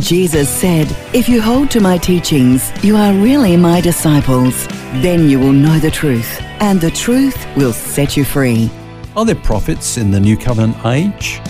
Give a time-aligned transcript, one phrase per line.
[0.00, 4.66] Jesus said, If you hold to my teachings, you are really my disciples.
[5.02, 8.70] Then you will know the truth, and the truth will set you free.
[9.16, 11.40] Are there prophets in the New Covenant age?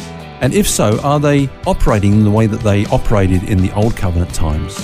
[0.41, 3.97] And if so, are they operating in the way that they operated in the Old
[3.97, 4.77] Covenant times?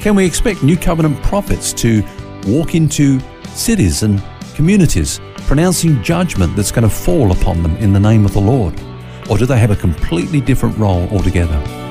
[0.00, 2.04] Can we expect New Covenant prophets to
[2.46, 4.22] walk into cities and
[4.54, 8.80] communities pronouncing judgment that's going to fall upon them in the name of the Lord?
[9.28, 11.87] Or do they have a completely different role altogether?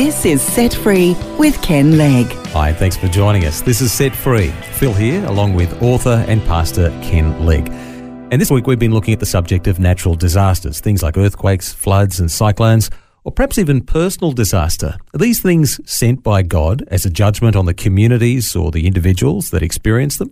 [0.00, 2.26] This is Set Free with Ken Legg.
[2.54, 3.60] Hi, thanks for joining us.
[3.60, 4.48] This is Set Free.
[4.72, 7.68] Phil here, along with author and pastor Ken Legg.
[7.68, 11.74] And this week we've been looking at the subject of natural disasters, things like earthquakes,
[11.74, 12.88] floods, and cyclones,
[13.24, 14.96] or perhaps even personal disaster.
[15.14, 19.50] Are these things sent by God as a judgment on the communities or the individuals
[19.50, 20.30] that experience them?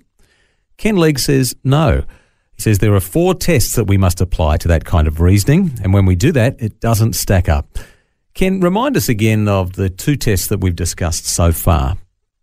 [0.78, 2.04] Ken Legg says no.
[2.54, 5.78] He says there are four tests that we must apply to that kind of reasoning,
[5.82, 7.78] and when we do that, it doesn't stack up.
[8.38, 11.96] Ken, remind us again of the two tests that we've discussed so far.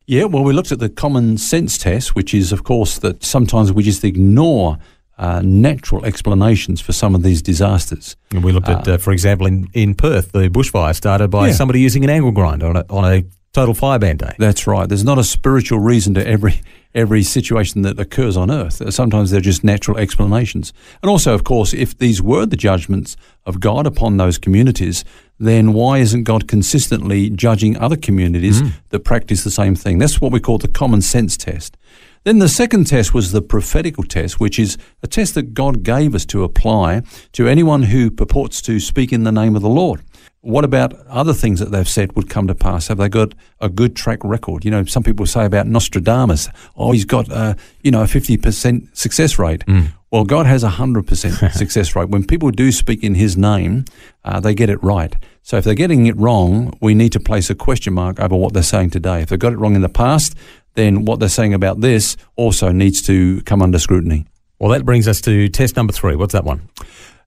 [0.05, 3.71] Yeah, well, we looked at the common sense test, which is, of course, that sometimes
[3.71, 4.77] we just ignore
[5.17, 8.17] uh, natural explanations for some of these disasters.
[8.31, 11.47] And we looked at, uh, uh, for example, in, in Perth, the bushfire started by
[11.47, 11.53] Yeah.
[11.53, 14.35] somebody using an angle grinder on a, on a total fire ban day.
[14.37, 14.89] That's right.
[14.89, 16.59] There's not a spiritual reason to every
[16.95, 18.81] every situation that occurs on earth.
[18.93, 20.73] Sometimes they're just natural explanations.
[21.03, 25.03] And also, of course, if these were the judgments of God upon those communities,
[25.37, 28.69] then why isn't God consistently judging other communities hmm.
[28.89, 29.99] that practice the same thing?
[29.99, 31.77] That's what we call the common sense test.
[32.23, 36.15] Then the second test was the prophetical test, which is a test that God gave
[36.15, 37.03] us to apply
[37.33, 40.01] to anyone who purports to speak in the name of the Lord.
[40.45, 42.87] What about other things that they've said would come to pass?
[42.89, 44.63] Have they got a good track record?
[44.63, 48.95] You know, some people say about Nostradamus, oh, he's got, uh, you know, a 50%
[48.95, 49.63] success rate.
[50.11, 52.09] Well, God has a 100% success rate.
[52.09, 53.85] When people do speak in his name,
[54.23, 55.15] uh, they get it right.
[55.41, 58.53] So if they're getting it wrong, we need to place a question mark over what
[58.53, 59.23] they're saying today.
[59.23, 60.35] If they got it wrong in the past,
[60.75, 64.27] then what they're saying about this also needs to come under scrutiny.
[64.59, 66.15] Well, that brings us to test number three.
[66.15, 66.69] What's that one?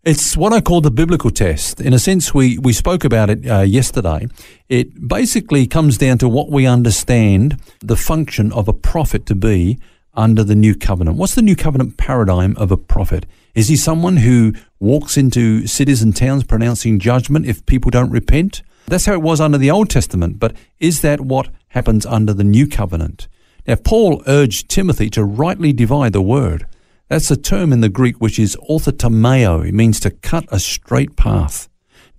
[0.04, 1.80] It's what I call the biblical test.
[1.80, 4.28] In a sense, we, we spoke about it uh, yesterday.
[4.68, 9.78] It basically comes down to what we understand the function of a prophet to be
[10.14, 11.16] under the new covenant.
[11.16, 13.26] What's the new covenant paradigm of a prophet?
[13.56, 18.62] Is he someone who walks into cities and towns pronouncing judgment if people don't repent?
[18.86, 22.44] That's how it was under the Old Testament, but is that what happens under the
[22.44, 23.26] new covenant?
[23.66, 26.66] Now, Paul urged Timothy to rightly divide the word.
[27.08, 29.66] That's a term in the Greek which is orthotomeo.
[29.66, 31.68] It means to cut a straight path.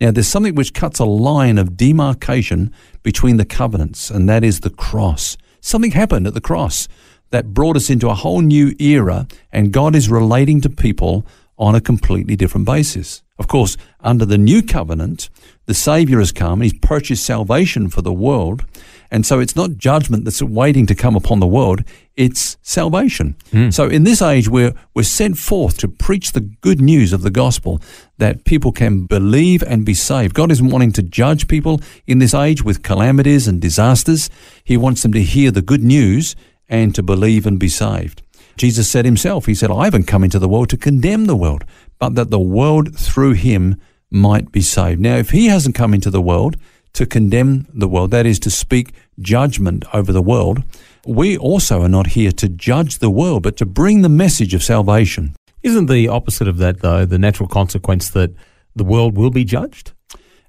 [0.01, 2.73] Now, there's something which cuts a line of demarcation
[3.03, 5.38] between the covenants, and that is the cross.
[5.61, 6.88] Something happened at the cross
[7.29, 11.23] that brought us into a whole new era, and God is relating to people
[11.59, 13.22] on a completely different basis.
[13.38, 15.29] Of course, under the new covenant,
[15.66, 18.66] the Savior has come, and He's purchased salvation for the world,
[19.12, 21.84] and so it's not judgment that's waiting to come upon the world,
[22.16, 23.36] it's salvation.
[23.52, 23.70] Hmm.
[23.70, 27.31] So in this age, we're, we're sent forth to preach the good news of the
[27.31, 27.81] gospel
[28.18, 30.34] that people can believe and be saved.
[30.34, 34.30] God isn't wanting to judge people in this age with calamities and disasters.
[34.64, 36.36] He wants them to hear the good news
[36.68, 38.22] and to believe and be saved.
[38.58, 41.64] Jesus said himself, He said, I haven't come into the world to condemn the world,
[41.97, 43.80] but that the world through Him
[44.12, 45.00] might be saved.
[45.00, 46.58] Now, if He hasn't come into the world
[46.94, 50.63] to condemn the world, that is to speak judgment over the world,
[51.05, 54.63] we also are not here to judge the world, but to bring the message of
[54.63, 55.35] salvation.
[55.63, 58.34] Isn't the opposite of that, though, the natural consequence that
[58.75, 59.91] the world will be judged?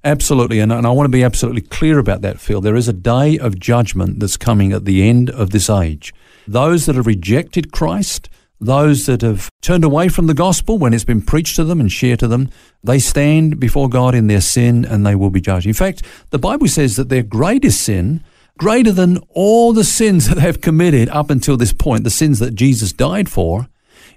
[0.02, 2.60] Absolutely, and, and I want to be absolutely clear about that, Phil.
[2.60, 6.14] There is a day of judgment that's coming at the end of this age.
[6.48, 8.30] Those that have rejected Christ,
[8.60, 11.90] those that have turned away from the gospel when it's been preached to them and
[11.90, 12.50] shared to them,
[12.84, 15.66] they stand before God in their sin and they will be judged.
[15.66, 18.22] In fact, the Bible says that their greatest sin,
[18.58, 22.54] greater than all the sins that they've committed up until this point, the sins that
[22.54, 23.68] Jesus died for,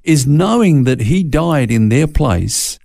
[0.03, 2.77] is knowing that He died in their place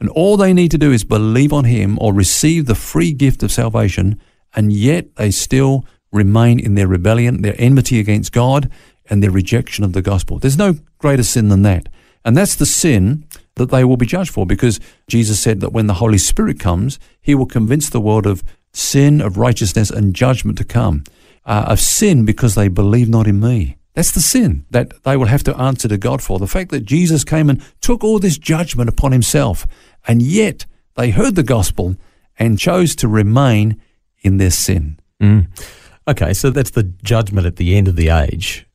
[0.00, 3.42] and all they need to do is believe on him or receive the free gift
[3.42, 4.20] of salvation,
[4.54, 8.70] and yet they still remain in their rebellion, their enmity against God,
[9.10, 10.38] and their rejection of the gospel.
[10.38, 11.88] There's no greater sin than that.
[12.24, 15.86] And that's the sin that they will be judged for because Jesus said that when
[15.86, 18.42] the Holy Spirit comes, he will convince the world of
[18.72, 21.04] sin, of righteousness, and judgment to come.
[21.46, 23.76] Uh, of sin because they believe not in me.
[23.92, 26.38] That's the sin that they will have to answer to God for.
[26.38, 29.66] The fact that Jesus came and took all this judgment upon himself,
[30.08, 30.64] and yet
[30.96, 31.96] they heard the gospel
[32.38, 33.80] and chose to remain
[34.22, 34.98] in their sin.
[35.22, 35.46] Mm.
[36.08, 38.66] Okay, so that's the judgment at the end of the age.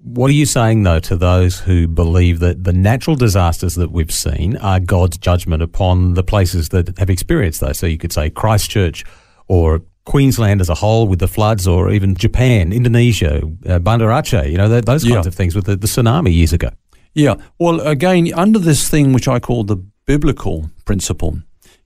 [0.00, 4.12] What are you saying, though, to those who believe that the natural disasters that we've
[4.12, 7.78] seen are God's judgment upon the places that have experienced those?
[7.78, 9.04] So you could say Christchurch
[9.48, 14.50] or Queensland as a whole with the floods, or even Japan, Indonesia, uh, Banda Aceh,
[14.50, 15.28] you know, th- those kinds Yeah.
[15.28, 16.70] of things with the, the tsunami years ago.
[17.14, 17.34] Yeah.
[17.58, 21.40] Well, again, under this thing which I call the biblical principle,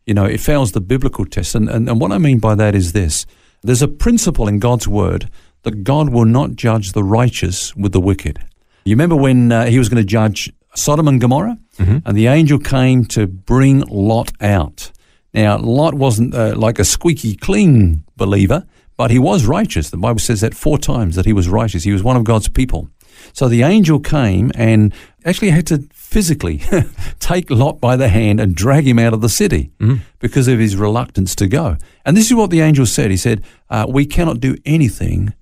[0.06, 1.54] you know, it fails the biblical test.
[1.54, 3.26] And, and, and what I mean by that is this
[3.62, 5.30] there's a principle in God's word
[5.62, 8.38] that God will not judge the righteous with the wicked.
[8.84, 11.58] You remember when uh, he was going to judge Sodom and Gomorrah?
[12.04, 14.92] And the angel came to bring Lot out.
[15.34, 18.66] Now, Lot wasn't uh, like a squeaky clean believer,
[18.96, 19.90] but he was righteous.
[19.90, 21.84] The Bible says that four times that he was righteous.
[21.84, 22.88] He was one of God's people.
[23.32, 24.92] So the angel came and
[25.24, 26.62] actually had to physically
[27.20, 29.70] take Lot by the hand and drag him out of the city
[30.18, 31.76] because of his reluctance to go.
[32.04, 33.10] And this is what the angel said.
[33.10, 35.32] He said, uh, We cannot do anything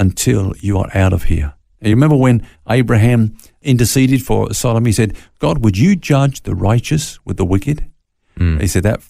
[0.00, 1.54] until you are out of here.
[1.80, 4.86] And you remember when Abraham interceded for Sodom?
[4.86, 7.88] He said, God, would you judge the righteous with the wicked?
[8.36, 8.58] Hmm.
[8.58, 9.02] He said, That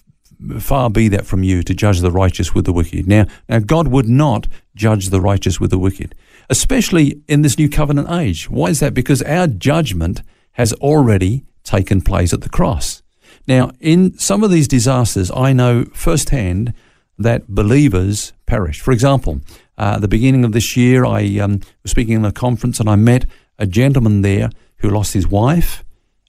[0.59, 3.07] far be that from you to judge the righteous with the wicked.
[3.07, 6.15] Now, now God would not judge the righteous with the wicked,
[6.49, 8.49] especially in this new covenant age.
[8.49, 8.93] Why is that?
[8.93, 10.21] Because our judgment
[10.53, 13.01] has already taken place at the cross.
[13.47, 16.73] Now, in some of these disasters, I know firsthand
[17.17, 18.81] that believers perish.
[18.81, 19.41] For example,
[19.81, 22.95] uh, the beginning of this year, I um, was speaking in a conference and I
[22.95, 23.25] met
[23.57, 25.83] a gentleman there who lost his wife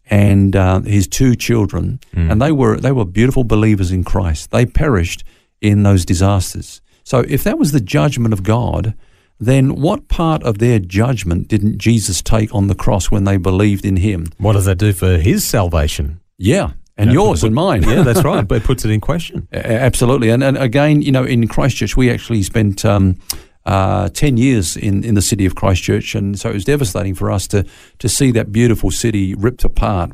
[0.07, 2.01] and uh, his two children,
[2.31, 4.51] and they were they were beautiful believers in Christ.
[4.53, 5.23] They perished
[5.61, 6.81] in those disasters.
[7.05, 8.95] So, if that was the judgment of God,
[9.39, 13.85] then what part of their judgment didn't Jesus take on the cross when they believed
[13.85, 14.29] in Him?
[14.39, 16.21] What does that do for his salvation?
[16.39, 17.83] Yeah, and Yeah, yours and mine.
[17.83, 18.47] Yeah, that's right.
[18.47, 19.49] But it puts it in question.
[19.53, 20.31] Absolutely.
[20.31, 23.19] And, and again, you know, in Christchurch, we actually spent um,
[23.65, 26.15] uh, 10 years in, in the city of Christchurch.
[26.15, 27.65] And so it was devastating for us to,
[27.99, 30.13] to see that beautiful city ripped apart.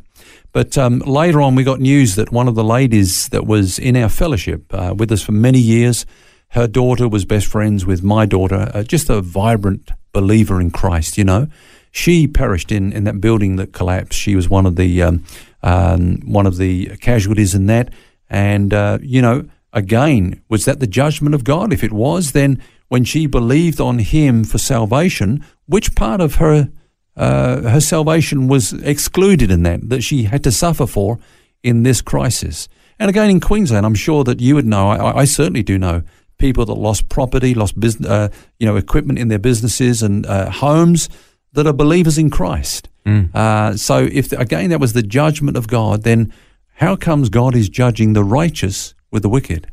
[0.51, 3.95] But um, later on, we got news that one of the ladies that was in
[3.95, 6.05] our fellowship uh, with us for many years,
[6.49, 11.17] her daughter was best friends with my daughter, uh, just a vibrant believer in Christ,
[11.17, 11.47] you know.
[11.91, 14.17] She perished in, in that building that collapsed.
[14.17, 15.23] She was one of the um,
[15.63, 17.93] um, one of the casualties in that.
[18.29, 21.73] And uh, you know, again, was that the judgment of God?
[21.73, 26.69] If it was, then when she believed on Him for salvation, which part of her
[27.15, 31.19] uh, her salvation was excluded in that that she had to suffer for
[31.63, 32.69] in this crisis?
[32.99, 34.89] And again, in Queensland, I'm sure that you would know.
[34.89, 36.03] I, I certainly do know
[36.37, 40.49] people that lost property, lost business, uh, you know, equipment in their businesses and uh,
[40.49, 41.09] homes
[41.53, 42.89] that are believers in Christ.
[43.33, 46.31] Uh, so, if again that was the judgment of God, then
[46.75, 49.67] how comes God is judging the righteous with the wicked?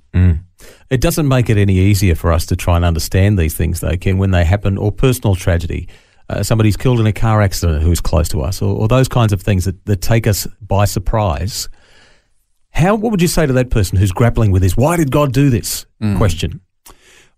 [0.91, 3.97] It doesn't make it any easier for us to try and understand these things, though,
[3.97, 5.87] Ken, when they happen, or personal tragedy.
[6.29, 9.33] Uh, somebody's killed in a car accident who's close to us, or, or those kinds
[9.33, 11.69] of things that, that take us by surprise.
[12.71, 12.95] How?
[12.97, 14.77] What would you say to that person who's grappling with this?
[14.77, 15.87] Why did God do this?
[16.17, 16.61] Question.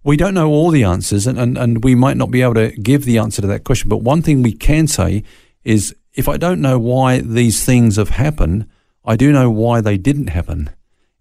[0.09, 2.71] We don't know all the answers, and, and, and we might not be able to
[2.71, 3.91] give the answer to that question.
[3.91, 5.23] But one thing we can say
[5.65, 8.67] is if I don't know why these things have happened,
[9.05, 10.71] I do know why they didn't happen.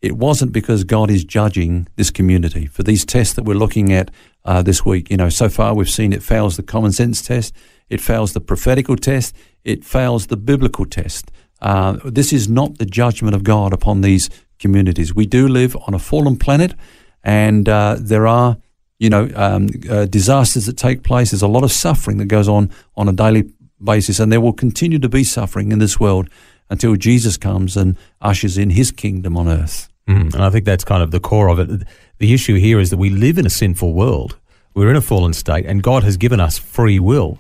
[0.02, 2.66] It wasn't because God is judging this community.
[2.66, 4.10] For these tests that we're looking at
[4.46, 7.54] uh, this week, you know, so far we've seen it fails the common sense test,
[7.90, 11.30] it fails the prophetical test, it fails the biblical test.
[11.62, 14.30] Uh, this is not the judgment of God upon these
[14.60, 15.14] communities.
[15.14, 16.74] We do live on a fallen planet,
[17.22, 18.56] and uh, there are,
[19.00, 21.32] you know, um, uh, disasters that take place.
[21.32, 23.52] There's a lot of suffering that goes on on a daily
[23.84, 26.30] basis, and there will continue to be suffering in this world
[26.70, 29.90] until Jesus comes and ushers in His kingdom on earth.
[30.08, 31.88] Mm, and I think that's kind of the core of it.
[32.18, 34.38] The issue here is that we live in a sinful world.
[34.74, 37.40] We're in a fallen state, and God has given us free will.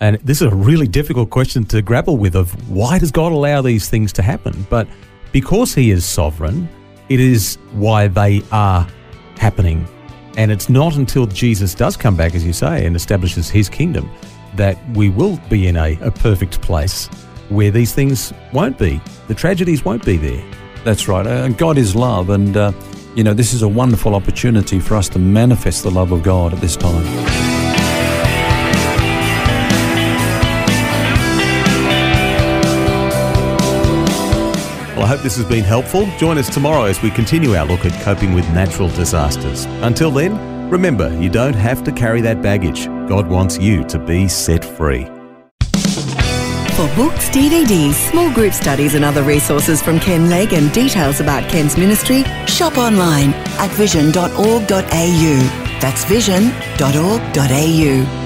[0.00, 3.62] And this is a really difficult question to grapple with of why does God allow
[3.62, 4.66] these things to happen?
[4.68, 4.86] But
[5.32, 6.68] because he is sovereign,
[7.08, 8.86] it is why they are
[9.36, 9.86] happening.
[10.36, 14.10] And it's not until Jesus does come back, as you say, and establishes his kingdom
[14.54, 17.06] that we will be in a, a perfect place
[17.48, 19.00] where these things won't be.
[19.28, 20.44] The tragedies won't be there.
[20.84, 21.26] That's right.
[21.26, 22.72] Uh, God is love, and uh,
[23.14, 26.54] you know this is a wonderful opportunity for us to manifest the love of God
[26.54, 27.45] at this time.
[35.06, 36.04] I hope this has been helpful.
[36.18, 39.64] Join us tomorrow as we continue our look at coping with natural disasters.
[39.82, 42.86] Until then, remember, you don't have to carry that baggage.
[43.08, 45.04] God wants you to be set free.
[46.74, 51.48] For books, DVDs, small group studies, and other resources from Ken Legg and details about
[51.48, 54.26] Ken's ministry, shop online at vision.org.au.
[55.80, 58.25] That's vision.org.au.